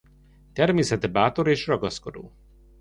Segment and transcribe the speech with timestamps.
[0.53, 2.31] Természete bátor és ragaszkodó.